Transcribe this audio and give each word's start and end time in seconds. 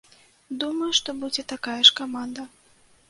Думаю, 0.61 0.89
што 0.99 1.15
будзе 1.23 1.45
такая 1.53 1.79
ж 1.91 1.93
каманда. 2.01 2.51